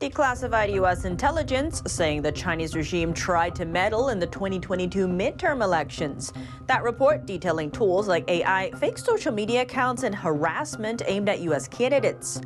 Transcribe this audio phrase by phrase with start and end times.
[0.00, 1.04] Declassified U.S.
[1.04, 6.32] intelligence saying the Chinese regime tried to meddle in the 2022 midterm elections.
[6.66, 11.68] That report detailing tools like AI, fake social media accounts, and harassment aimed at U.S.
[11.68, 12.40] candidates.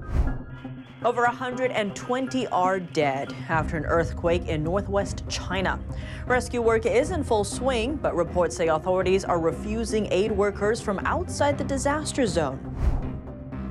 [1.05, 5.79] Over 120 are dead after an earthquake in northwest China.
[6.27, 10.99] Rescue work is in full swing, but reports say authorities are refusing aid workers from
[11.07, 13.14] outside the disaster zone.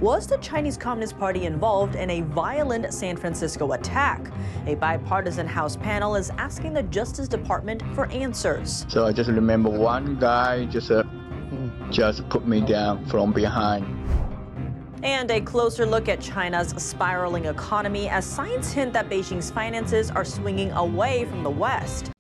[0.04, 4.34] Was the Chinese Communist Party involved in a violent San Francisco attack?
[4.68, 8.86] A bipartisan House panel is asking the Justice Department for answers.
[8.90, 11.04] So I just remember one guy just uh,
[11.90, 13.86] just put me down from behind.
[15.04, 20.26] And a closer look at China's spiraling economy as signs hint that Beijing's finances are
[20.26, 22.12] swinging away from the West.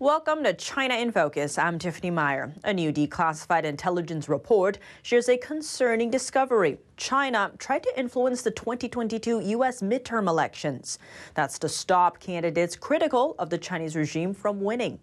[0.00, 1.58] Welcome to China in Focus.
[1.58, 2.54] I'm Tiffany Meyer.
[2.62, 6.78] A new declassified intelligence report shares a concerning discovery.
[6.96, 9.82] China tried to influence the 2022 U.S.
[9.82, 11.00] midterm elections.
[11.34, 15.00] That's to stop candidates critical of the Chinese regime from winning.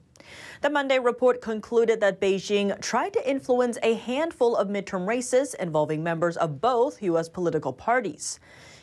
[0.62, 6.04] The Monday report concluded that Beijing tried to influence a handful of midterm races involving
[6.04, 7.28] members of both U.S.
[7.28, 8.40] political parties.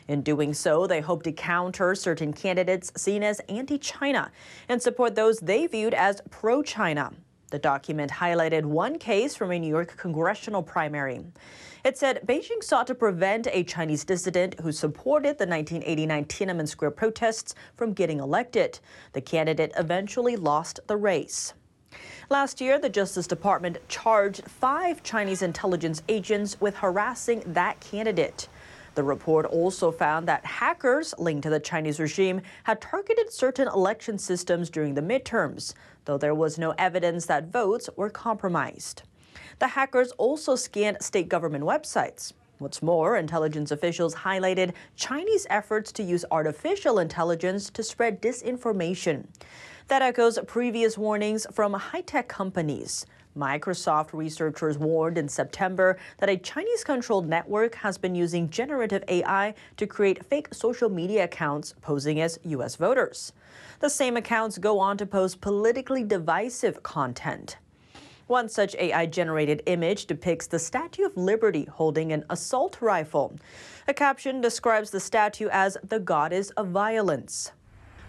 [0.08, 4.31] In doing so, they hope to counter certain candidates seen as anti China
[4.69, 7.12] and support those they viewed as pro China.
[7.50, 11.23] The document highlighted one case from a New York congressional primary.
[11.84, 16.92] It said Beijing sought to prevent a Chinese dissident who supported the 1989 Tiananmen Square
[16.92, 18.80] protests from getting elected.
[19.12, 21.53] The candidate eventually lost the race.
[22.30, 28.48] Last year, the Justice Department charged five Chinese intelligence agents with harassing that candidate.
[28.95, 34.19] The report also found that hackers linked to the Chinese regime had targeted certain election
[34.19, 35.73] systems during the midterms,
[36.05, 39.03] though there was no evidence that votes were compromised.
[39.61, 42.33] The hackers also scanned state government websites.
[42.58, 49.27] What's more, intelligence officials highlighted Chinese efforts to use artificial intelligence to spread disinformation.
[49.89, 53.07] That echoes previous warnings from high tech companies.
[53.37, 59.55] Microsoft researchers warned in September that a Chinese controlled network has been using generative AI
[59.77, 62.77] to create fake social media accounts posing as U.S.
[62.77, 63.33] voters.
[63.81, 67.57] The same accounts go on to post politically divisive content.
[68.27, 73.37] One such AI generated image depicts the Statue of Liberty holding an assault rifle.
[73.89, 77.53] A caption describes the statue as the goddess of violence.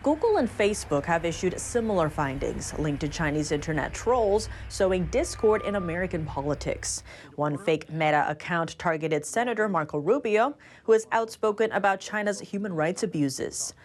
[0.03, 5.75] Google and Facebook have issued similar findings linked to Chinese internet trolls sowing discord in
[5.75, 7.03] American politics.
[7.37, 13.03] One fake Meta account targeted Senator Marco Rubio, who is outspoken about China's human rights
[13.03, 13.75] abuses.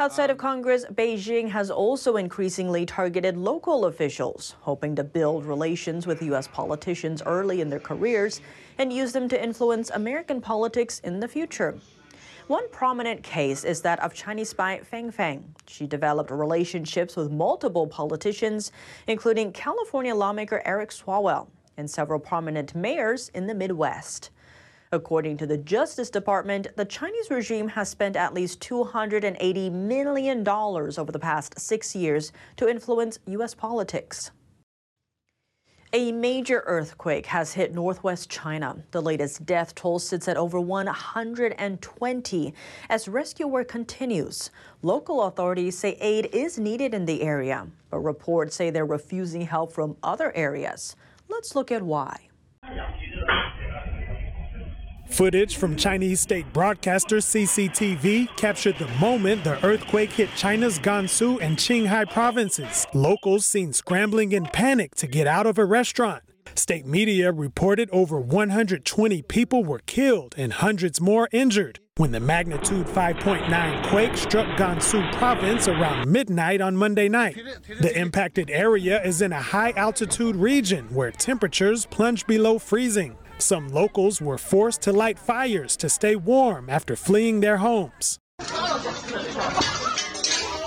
[0.00, 6.06] Outside of um, Congress, Beijing has also increasingly targeted local officials, hoping to build relations
[6.06, 6.48] with U.S.
[6.48, 8.40] politicians early in their careers
[8.78, 11.78] and use them to influence American politics in the future.
[12.48, 15.54] One prominent case is that of Chinese spy Fang Fang.
[15.66, 18.72] She developed relationships with multiple politicians,
[19.06, 24.30] including California lawmaker Eric Swalwell and several prominent mayors in the Midwest.
[24.92, 31.12] According to the Justice Department, the Chinese regime has spent at least $280 million over
[31.12, 33.54] the past six years to influence U.S.
[33.54, 34.30] politics.
[35.94, 38.76] A major earthquake has hit northwest China.
[38.90, 42.54] The latest death toll sits at over 120
[42.90, 44.50] as rescue work continues.
[44.82, 49.72] Local authorities say aid is needed in the area, but reports say they're refusing help
[49.72, 50.94] from other areas.
[51.26, 52.28] Let's look at why.
[55.10, 61.56] Footage from Chinese state broadcaster CCTV captured the moment the earthquake hit China's Gansu and
[61.56, 62.86] Qinghai provinces.
[62.94, 66.22] Locals seen scrambling in panic to get out of a restaurant.
[66.54, 72.86] State media reported over 120 people were killed and hundreds more injured when the magnitude
[72.86, 77.36] 5.9 quake struck Gansu province around midnight on Monday night.
[77.80, 83.16] The impacted area is in a high altitude region where temperatures plunge below freezing.
[83.38, 88.18] Some locals were forced to light fires to stay warm after fleeing their homes.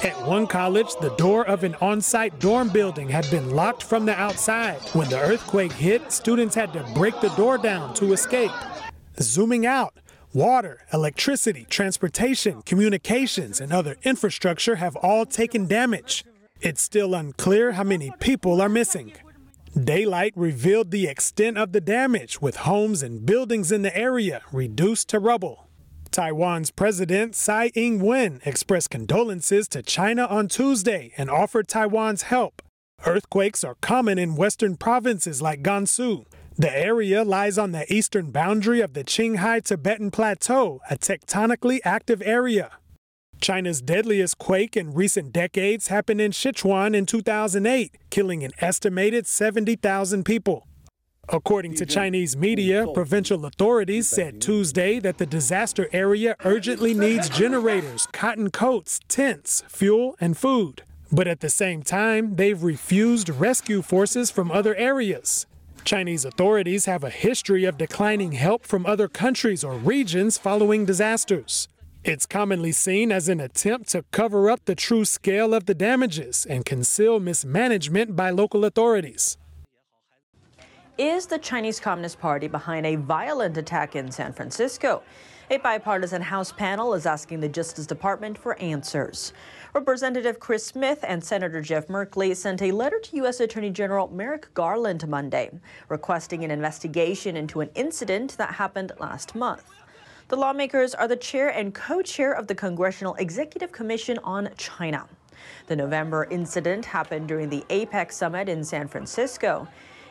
[0.03, 4.05] At one college, the door of an on site dorm building had been locked from
[4.05, 4.79] the outside.
[4.93, 8.51] When the earthquake hit, students had to break the door down to escape.
[9.19, 9.93] Zooming out,
[10.33, 16.25] water, electricity, transportation, communications, and other infrastructure have all taken damage.
[16.61, 19.13] It's still unclear how many people are missing.
[19.79, 25.07] Daylight revealed the extent of the damage, with homes and buildings in the area reduced
[25.09, 25.69] to rubble.
[26.11, 32.61] Taiwan's President Tsai Ing wen expressed condolences to China on Tuesday and offered Taiwan's help.
[33.05, 36.25] Earthquakes are common in western provinces like Gansu.
[36.57, 42.21] The area lies on the eastern boundary of the Qinghai Tibetan Plateau, a tectonically active
[42.25, 42.71] area.
[43.41, 50.23] China's deadliest quake in recent decades happened in Sichuan in 2008, killing an estimated 70,000
[50.23, 50.67] people.
[51.27, 58.07] According to Chinese media, provincial authorities said Tuesday that the disaster area urgently needs generators,
[58.11, 60.83] cotton coats, tents, fuel, and food.
[61.11, 65.47] But at the same time, they've refused rescue forces from other areas.
[65.83, 71.67] Chinese authorities have a history of declining help from other countries or regions following disasters.
[72.03, 76.47] It's commonly seen as an attempt to cover up the true scale of the damages
[76.49, 79.37] and conceal mismanagement by local authorities.
[80.97, 85.03] Is the Chinese Communist Party behind a violent attack in San Francisco?
[85.51, 89.31] A bipartisan House panel is asking the Justice Department for answers.
[89.75, 93.39] Representative Chris Smith and Senator Jeff Merkley sent a letter to U.S.
[93.41, 95.51] Attorney General Merrick Garland Monday,
[95.87, 99.65] requesting an investigation into an incident that happened last month.
[100.31, 105.09] The lawmakers are the chair and co chair of the Congressional Executive Commission on China.
[105.67, 109.67] The November incident happened during the APEC summit in San Francisco.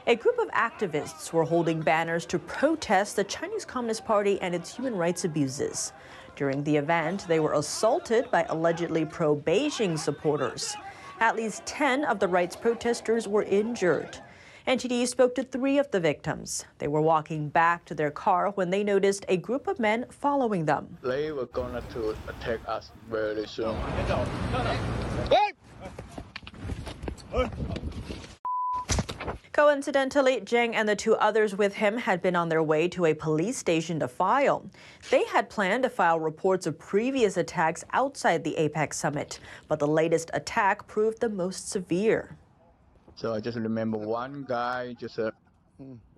[0.07, 4.77] A group of activists were holding banners to protest the Chinese Communist Party and its
[4.77, 5.95] human rights abuses.
[6.37, 10.77] During the event, they were assaulted by allegedly pro Beijing supporters.
[11.21, 14.19] At least 10 of the rights protesters were injured.
[14.67, 16.67] NTD spoke to three of the victims.
[16.79, 20.67] They were walking back to their car when they noticed a group of men following
[20.67, 20.99] them.
[21.03, 23.77] They were going to attack us very soon.
[29.53, 33.15] Coincidentally, Zheng and the two others with him had been on their way to a
[33.15, 34.65] police station to file.
[35.11, 39.87] They had planned to file reports of previous attacks outside the APEC summit, but the
[39.87, 42.37] latest attack proved the most severe.
[43.21, 45.31] So I just remember one guy just uh,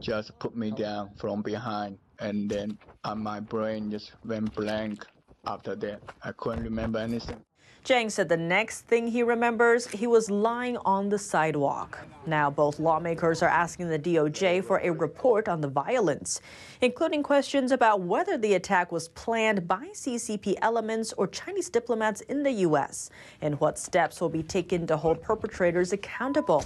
[0.00, 5.04] just put me down from behind, and then uh, my brain just went blank.
[5.46, 7.44] After that, I couldn't remember anything.
[7.84, 11.98] Zheng said the next thing he remembers, he was lying on the sidewalk.
[12.26, 16.40] Now, both lawmakers are asking the DOJ for a report on the violence,
[16.80, 22.44] including questions about whether the attack was planned by CCP elements or Chinese diplomats in
[22.44, 26.64] the U.S., and what steps will be taken to hold perpetrators accountable.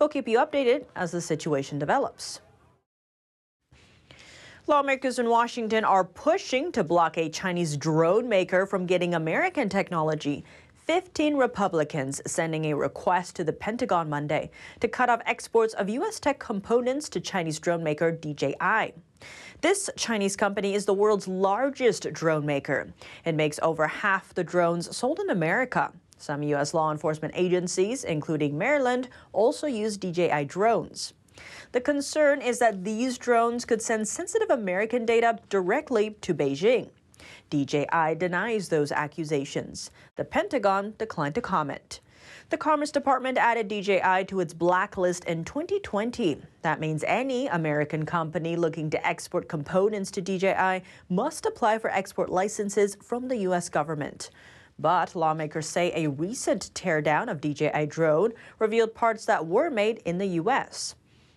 [0.00, 2.40] We'll keep you updated as the situation develops.
[4.66, 10.42] Lawmakers in Washington are pushing to block a Chinese drone maker from getting American technology.
[10.86, 14.50] 15 Republicans sending a request to the Pentagon Monday
[14.80, 16.18] to cut off exports of U.S.
[16.18, 18.94] tech components to Chinese drone maker DJI.
[19.60, 22.90] This Chinese company is the world's largest drone maker.
[23.26, 25.92] It makes over half the drones sold in America.
[26.16, 26.72] Some U.S.
[26.72, 31.12] law enforcement agencies, including Maryland, also use DJI drones.
[31.72, 36.90] The concern is that these drones could send sensitive American data directly to Beijing.
[37.50, 39.90] DJI denies those accusations.
[40.16, 42.00] The Pentagon declined to comment.
[42.50, 46.42] The Commerce Department added DJI to its blacklist in 2020.
[46.62, 52.30] That means any American company looking to export components to DJI must apply for export
[52.30, 53.68] licenses from the U.S.
[53.68, 54.30] government.
[54.78, 60.18] But lawmakers say a recent teardown of DJI drone revealed parts that were made in
[60.18, 60.94] the U.S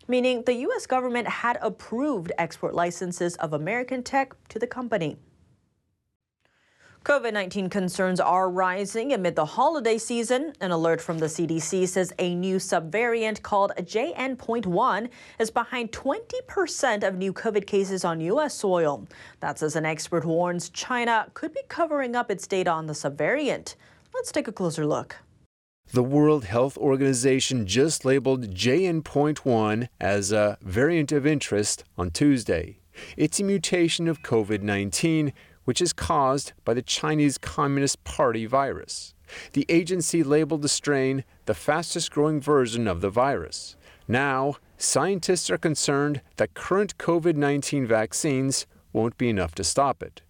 [0.08, 0.86] meaning the U.S.
[0.86, 5.18] government had approved export licenses of American tech to the company.
[7.08, 10.52] COVID 19 concerns are rising amid the holiday season.
[10.60, 15.10] An alert from the CDC says a new subvariant called JN.1
[15.40, 18.56] is behind 20% of new COVID cases on U.S.
[18.56, 19.08] soil.
[19.40, 23.76] That's as an expert warns China could be covering up its data on the subvariant.
[24.14, 25.16] Let's take a closer look.
[25.94, 32.80] The World Health Organization just labeled JN.1 as a variant of interest on Tuesday.
[33.16, 35.32] It's a mutation of COVID 19,
[35.64, 39.14] which is caused by the Chinese Communist Party virus.
[39.54, 43.78] The agency labeled the strain the fastest growing version of the virus.
[44.10, 50.22] Now, scientists are concerned that current COVID 19 vaccines won't be enough to stop it.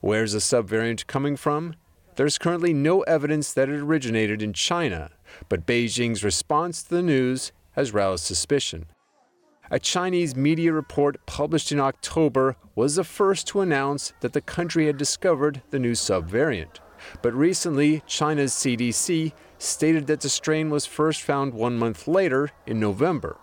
[0.00, 1.74] Where's the subvariant coming from?
[2.16, 5.10] There's currently no evidence that it originated in China,
[5.48, 8.86] but Beijing's response to the news has roused suspicion.
[9.70, 14.86] A Chinese media report published in October was the first to announce that the country
[14.86, 16.80] had discovered the new subvariant.
[17.22, 22.78] But recently, China's CDC stated that the strain was first found one month later in
[22.78, 23.38] November.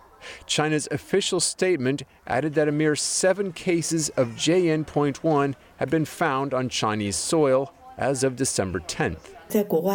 [0.46, 6.68] China's official statement added that a mere seven cases of JN.1 had been found on
[6.68, 9.34] Chinese soil as of December 10th.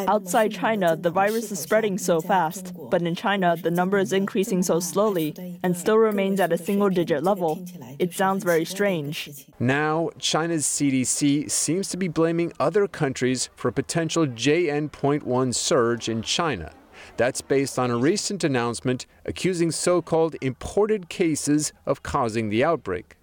[0.07, 4.61] Outside China, the virus is spreading so fast, but in China, the number is increasing
[4.61, 7.65] so slowly and still remains at a single digit level.
[7.97, 9.45] It sounds very strange.
[9.57, 16.21] Now, China's CDC seems to be blaming other countries for a potential JN.1 surge in
[16.21, 16.73] China.
[17.17, 23.15] That's based on a recent announcement accusing so called imported cases of causing the outbreak.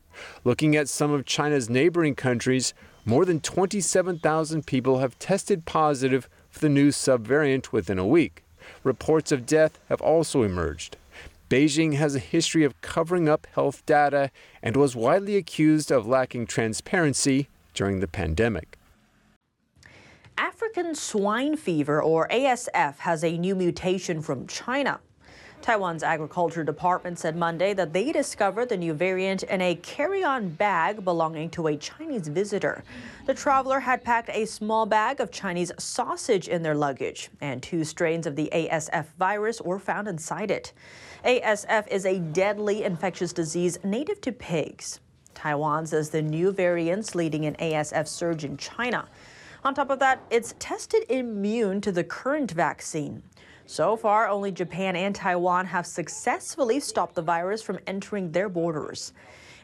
[0.45, 6.61] Looking at some of China's neighboring countries, more than 27,000 people have tested positive for
[6.61, 8.45] the new subvariant within a week.
[8.85, 10.97] Reports of death have also emerged.
[11.51, 14.31] Beijing has a history of covering up health data
[14.63, 18.79] and was widely accused of lacking transparency during the pandemic.
[20.39, 25.01] African swine fever, or ASF, has a new mutation from China.
[25.63, 30.49] Taiwan's agriculture department said Monday that they discovered the new variant in a carry on
[30.49, 32.83] bag belonging to a Chinese visitor.
[33.27, 37.85] The traveler had packed a small bag of Chinese sausage in their luggage, and two
[37.85, 40.73] strains of the ASF virus were found inside it.
[41.25, 44.99] ASF is a deadly infectious disease native to pigs.
[45.35, 49.09] Taiwan says the new variant's leading an ASF surge in China.
[49.65, 53.23] On top of that, it's tested immune to the current vaccine.
[53.73, 59.15] So far, only Japan and Taiwan have successfully stopped the virus from entering their borders.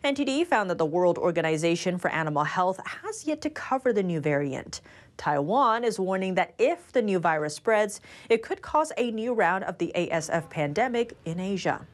[0.02, 4.18] NTD found that the World Organization for Animal Health has yet to cover the new
[4.18, 4.80] variant.
[5.18, 8.00] Taiwan is warning that if the new virus spreads,
[8.30, 11.86] it could cause a new round of the ASF pandemic in Asia.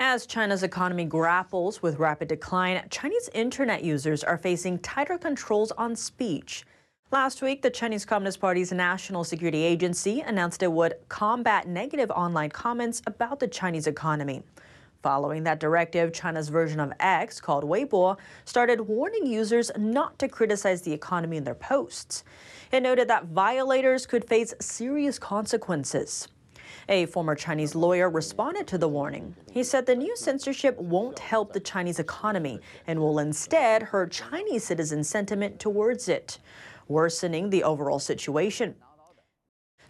[0.00, 5.94] As China's economy grapples with rapid decline, Chinese internet users are facing tighter controls on
[5.94, 6.64] speech.
[7.10, 12.50] Last week, the Chinese Communist Party's National Security Agency announced it would combat negative online
[12.50, 14.42] comments about the Chinese economy.
[15.02, 20.82] Following that directive, China's version of X, called Weibo, started warning users not to criticize
[20.82, 22.24] the economy in their posts.
[22.72, 26.28] It noted that violators could face serious consequences.
[26.90, 29.34] A former Chinese lawyer responded to the warning.
[29.50, 34.64] He said the new censorship won't help the Chinese economy and will instead hurt Chinese
[34.64, 36.38] citizen sentiment towards it
[36.88, 38.74] worsening the overall situation.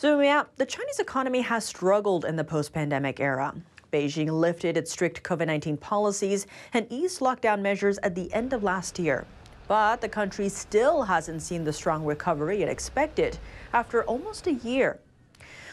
[0.00, 3.54] Zooming out, the Chinese economy has struggled in the post pandemic era.
[3.92, 8.62] Beijing lifted its strict COVID 19 policies and eased lockdown measures at the end of
[8.62, 9.26] last year.
[9.66, 13.38] But the country still hasn't seen the strong recovery it expected
[13.72, 15.00] after almost a year.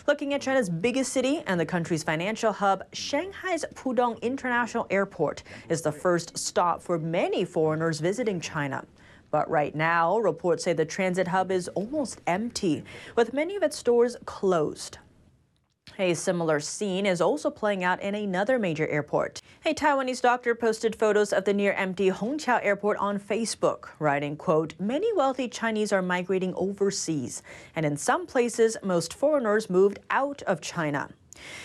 [0.08, 5.82] Looking at China's biggest city and the country's financial hub, Shanghai's Pudong International Airport is
[5.82, 8.86] the first stop for many foreigners visiting China.
[9.36, 12.86] But right now, reports say the transit hub is almost empty,
[13.18, 15.00] with many of its stores closed.
[16.00, 19.42] A similar scene is also playing out in another major airport.
[19.66, 24.74] A Taiwanese doctor posted photos of the near empty Hongqiao airport on Facebook, writing, quote,
[24.80, 27.44] many wealthy Chinese are migrating overseas,
[27.76, 31.10] and in some places, most foreigners moved out of China.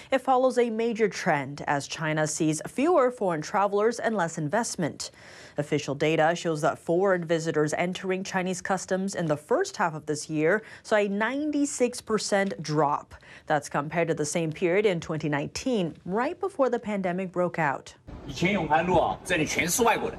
[0.09, 5.11] It follows a major trend as China sees fewer foreign travelers and less investment.
[5.57, 10.29] Official data shows that foreign visitors entering Chinese customs in the first half of this
[10.29, 13.15] year saw a 96% drop.
[13.47, 17.95] That's compared to the same period in 2019, right before the pandemic broke out.
[18.27, 20.17] 以前永安路啊，这里全是外国人，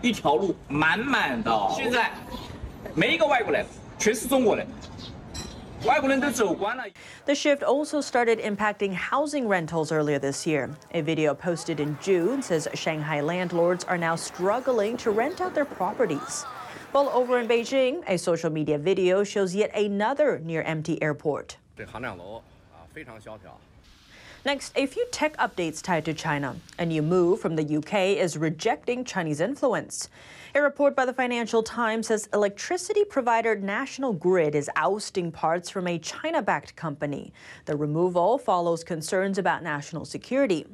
[0.00, 1.68] 一条路满满的。
[1.76, 2.10] 现在
[2.94, 3.64] 没一个外国人，
[3.98, 4.66] 全是中国人。
[7.25, 10.75] the shift also started impacting housing rentals earlier this year.
[10.91, 15.65] A video posted in June says Shanghai landlords are now struggling to rent out their
[15.65, 16.43] properties.
[16.93, 21.57] While over in Beijing, a social media video shows yet another near empty airport.
[24.47, 26.55] Next, a few tech updates tied to China.
[26.79, 30.07] A new move from the UK is rejecting Chinese influence.
[30.55, 35.85] A report by the Financial Times says electricity provider National Grid is ousting parts from
[35.85, 37.33] a China backed company.
[37.65, 40.65] The removal follows concerns about national security.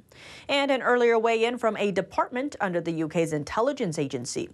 [0.47, 4.49] And an earlier weigh in from a department under the UK's intelligence agency.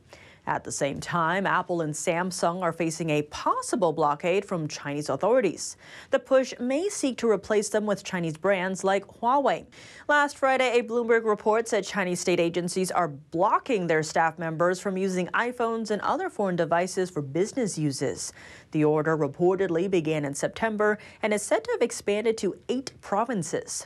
[0.49, 5.77] At the same time, Apple and Samsung are facing a possible blockade from Chinese authorities.
[6.09, 9.67] The push may seek to replace them with Chinese brands like Huawei.
[10.07, 14.97] Last Friday, a Bloomberg report said Chinese state agencies are blocking their staff members from
[14.97, 18.33] using iPhones and other foreign devices for business uses.
[18.71, 23.85] The order reportedly began in September and is said to have expanded to eight provinces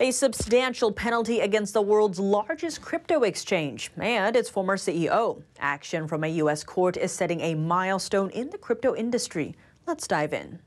[0.00, 5.42] a substantial penalty against the world's largest crypto exchange and its former CEO.
[5.58, 6.64] Action from a U.S.
[6.64, 9.54] court is setting a milestone in the crypto industry.
[9.86, 10.60] Let's dive in.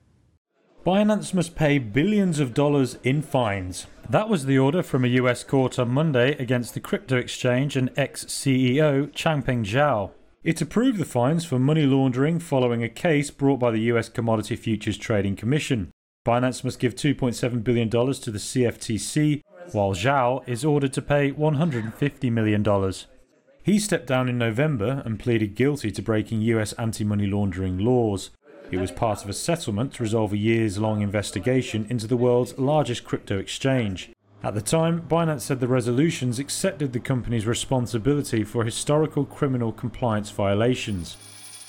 [0.86, 3.88] Binance must pay billions of dollars in fines.
[4.10, 7.90] That was the order from a US court on Monday against the crypto exchange and
[7.98, 10.12] ex CEO Changpeng Zhao.
[10.44, 14.58] It approved the fines for money laundering following a case brought by the US Commodity
[14.58, 15.90] Futures Trading Commission.
[16.26, 19.42] Binance must give $2.7 billion to the CFTC,
[19.74, 22.94] while Zhao is ordered to pay $150 million.
[23.62, 28.30] He stepped down in November and pleaded guilty to breaking US anti money laundering laws.
[28.72, 32.58] It was part of a settlement to resolve a years long investigation into the world's
[32.58, 34.12] largest crypto exchange.
[34.44, 40.32] At the time, Binance said the resolutions accepted the company's responsibility for historical criminal compliance
[40.32, 41.18] violations.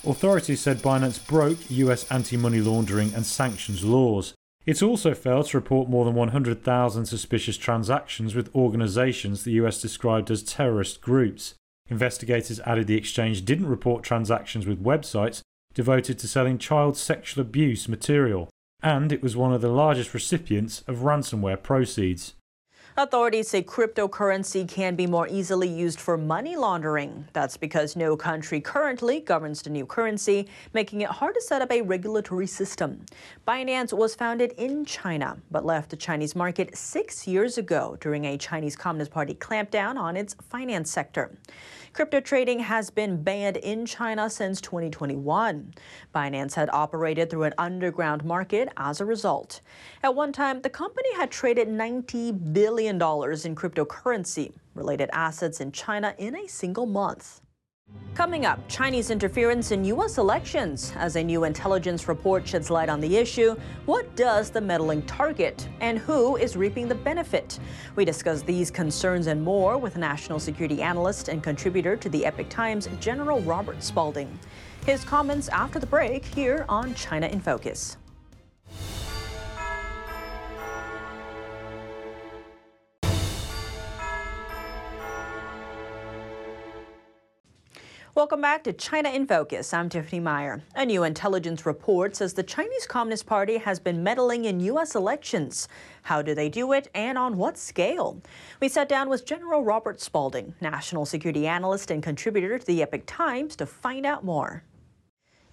[0.06, 4.34] Authorities said Binance broke US anti money laundering and sanctions laws.
[4.66, 10.30] It also failed to report more than 100,000 suspicious transactions with organizations the US described
[10.30, 11.54] as terrorist groups.
[11.90, 15.42] Investigators added the exchange didn't report transactions with websites
[15.74, 18.48] devoted to selling child sexual abuse material,
[18.82, 22.34] and it was one of the largest recipients of ransomware proceeds.
[22.96, 27.26] Authorities say cryptocurrency can be more easily used for money laundering.
[27.32, 31.72] That's because no country currently governs the new currency, making it hard to set up
[31.72, 33.04] a regulatory system.
[33.48, 38.38] Binance was founded in China, but left the Chinese market six years ago during a
[38.38, 41.36] Chinese Communist Party clampdown on its finance sector.
[41.94, 45.72] Crypto trading has been banned in China since 2021.
[46.12, 49.60] Binance had operated through an underground market as a result.
[50.02, 56.16] At one time, the company had traded $90 billion in cryptocurrency related assets in China
[56.18, 57.40] in a single month.
[58.14, 60.18] Coming up, Chinese interference in U.S.
[60.18, 60.92] elections.
[60.94, 65.68] As a new intelligence report sheds light on the issue, what does the meddling target
[65.80, 67.58] and who is reaping the benefit?
[67.96, 72.48] We discuss these concerns and more with national security analyst and contributor to the Epoch
[72.48, 74.38] Times, General Robert Spalding.
[74.86, 77.96] His comments after the break here on China in Focus.
[88.16, 89.74] Welcome back to China in Focus.
[89.74, 90.62] I'm Tiffany Meyer.
[90.76, 94.94] A new intelligence report says the Chinese Communist Party has been meddling in U.S.
[94.94, 95.66] elections.
[96.02, 98.22] How do they do it and on what scale?
[98.60, 103.02] We sat down with General Robert Spalding, national security analyst and contributor to the Epoch
[103.04, 104.62] Times, to find out more.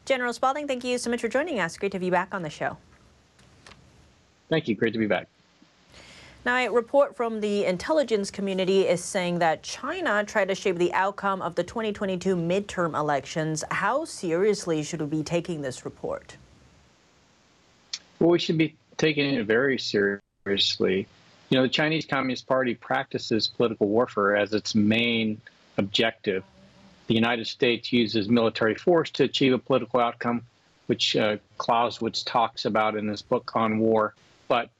[0.05, 1.75] General Spalding, thank you so much for joining us.
[1.77, 2.77] Great to have you back on the show.
[4.49, 4.75] Thank you.
[4.75, 5.27] Great to be back.
[6.43, 10.91] Now, a report from the intelligence community is saying that China tried to shape the
[10.93, 13.63] outcome of the 2022 midterm elections.
[13.69, 16.37] How seriously should we be taking this report?
[18.19, 21.05] Well, we should be taking it very seriously.
[21.51, 25.39] You know, the Chinese Communist Party practices political warfare as its main
[25.77, 26.43] objective.
[27.05, 30.41] The United States uses military force to achieve a political outcome,
[30.87, 34.15] which uh, Clausewitz talks about in his book on war.
[34.47, 34.71] But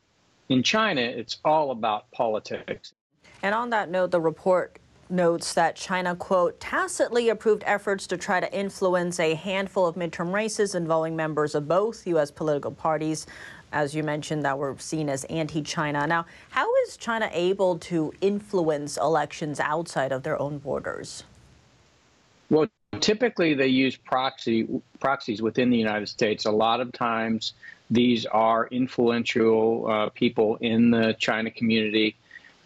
[0.51, 2.93] in China, it's all about politics.
[3.41, 4.77] And on that note, the report
[5.09, 10.33] notes that China, quote, tacitly approved efforts to try to influence a handful of midterm
[10.33, 12.31] races involving members of both U.S.
[12.31, 13.27] political parties,
[13.71, 16.05] as you mentioned, that were seen as anti China.
[16.05, 21.23] Now, how is China able to influence elections outside of their own borders?
[22.49, 22.67] Well,
[22.99, 24.67] typically they use proxy
[24.99, 26.45] proxies within the United States.
[26.45, 27.53] A lot of times
[27.91, 32.15] these are influential uh, people in the China community,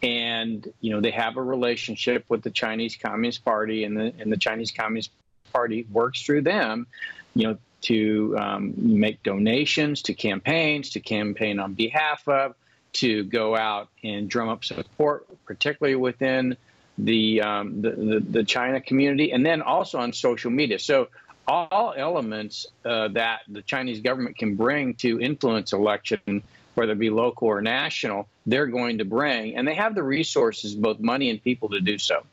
[0.03, 4.31] and you know they have a relationship with the Chinese Communist Party, and the and
[4.31, 5.09] the Chinese Communist
[5.51, 6.85] Party works through them,
[7.33, 12.55] you know, to um, make donations to campaigns, to campaign on behalf of,
[12.93, 16.57] to go out and drum up support, particularly within
[16.97, 20.79] the, um, the, the, the China community, and then also on social media.
[20.79, 21.09] So
[21.47, 26.43] all elements uh, that the Chinese government can bring to influence election,
[26.75, 30.75] whether it be local or national, they're going to bring, and they have the resources,
[30.75, 32.23] both money and people, to do so.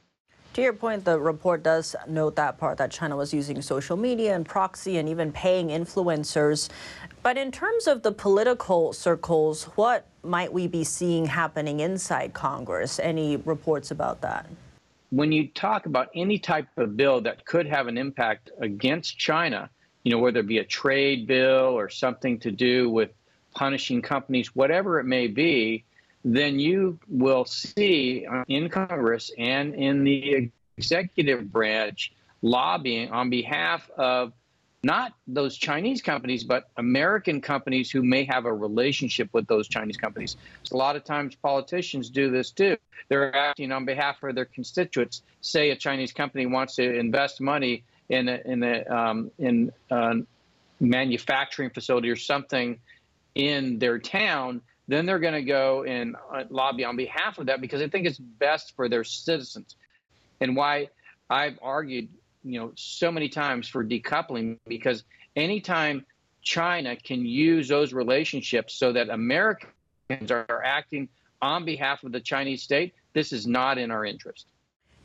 [0.54, 4.34] To your point, the report does note that part that China was using social media
[4.34, 6.68] and proxy and even paying influencers.
[7.22, 12.98] But in terms of the political circles, what might we be seeing happening inside Congress?
[12.98, 14.46] Any reports about that?
[15.12, 19.68] When you talk about any type of bill that could have an impact against China,
[20.04, 23.10] you know, whether it be a trade bill or something to do with
[23.54, 25.84] punishing companies, whatever it may be,
[26.24, 33.90] then you will see uh, in Congress and in the executive branch lobbying on behalf
[33.98, 34.32] of
[34.84, 39.96] not those Chinese companies, but American companies who may have a relationship with those Chinese
[39.96, 40.36] companies.
[40.64, 42.76] So a lot of times politicians do this too.
[43.08, 45.22] They're acting on behalf of their constituents.
[45.40, 50.16] Say a Chinese company wants to invest money in a, in a, um, in a
[50.80, 52.78] manufacturing facility or something
[53.34, 57.60] in their town, then they're going to go and uh, lobby on behalf of that
[57.60, 59.76] because they think it's best for their citizens.
[60.40, 60.88] And why
[61.30, 62.08] I've argued
[62.44, 65.04] you know so many times for decoupling because
[65.36, 66.04] anytime
[66.42, 71.08] China can use those relationships so that Americans are acting
[71.40, 74.46] on behalf of the Chinese state, this is not in our interest.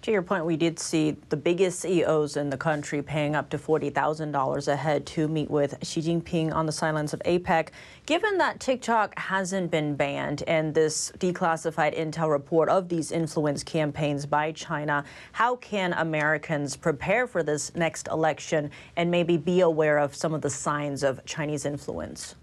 [0.08, 3.58] To your point, we did see the biggest CEOs in the country paying up to
[3.58, 7.72] $40,000 a head to meet with Xi Jinping on the sidelines of APEC.
[8.06, 14.26] Given that TikTok hasn't been banned and this declassified intel report of these influence campaigns
[14.26, 20.15] by China, how can Americans prepare for this next election and maybe be aware of
[20.15, 22.36] some of the signs of Chinese influence?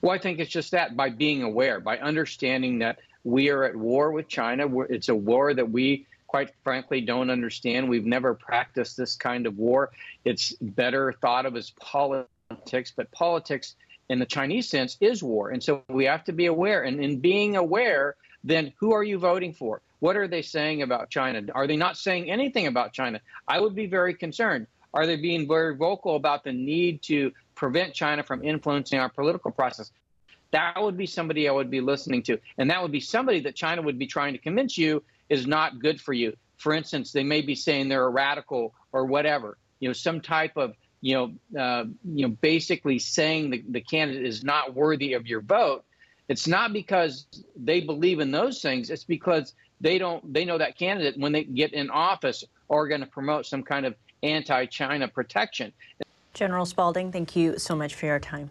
[0.00, 3.74] Well, I think it's just that by being aware, by understanding that we are at
[3.74, 4.68] war with China.
[4.88, 7.88] It's a war that we, quite frankly, don't understand.
[7.88, 9.90] We've never practiced this kind of war.
[10.24, 13.74] It's better thought of as politics, but politics
[14.08, 15.50] in the Chinese sense is war.
[15.50, 16.84] And so we have to be aware.
[16.84, 19.82] And in being aware, then who are you voting for?
[19.98, 21.42] What are they saying about China?
[21.52, 23.20] Are they not saying anything about China?
[23.48, 24.68] I would be very concerned.
[24.94, 29.50] Are they being very vocal about the need to prevent China from influencing our political
[29.50, 29.90] process?
[30.52, 32.38] That would be somebody I would be listening to.
[32.58, 35.80] And that would be somebody that China would be trying to convince you is not
[35.80, 36.36] good for you.
[36.56, 40.56] For instance, they may be saying they're a radical or whatever, you know, some type
[40.56, 45.26] of, you know, uh, you know, basically saying the, the candidate is not worthy of
[45.26, 45.84] your vote.
[46.28, 48.90] It's not because they believe in those things.
[48.90, 53.02] It's because they don't, they know that candidate when they get in office are going
[53.02, 55.72] to promote some kind of anti-China protection.
[56.32, 58.50] General Spalding, thank you so much for your time.